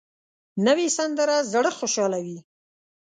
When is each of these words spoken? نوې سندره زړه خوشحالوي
نوې 0.65 0.87
سندره 0.97 1.35
زړه 1.51 1.71
خوشحالوي 1.77 2.39